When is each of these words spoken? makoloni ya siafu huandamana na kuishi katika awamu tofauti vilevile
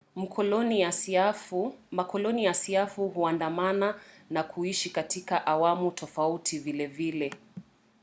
makoloni 1.95 2.41
ya 2.43 2.51
siafu 2.55 3.07
huandamana 3.13 3.95
na 4.29 4.43
kuishi 4.43 4.89
katika 4.89 5.45
awamu 5.47 5.91
tofauti 5.91 6.59
vilevile 6.59 7.31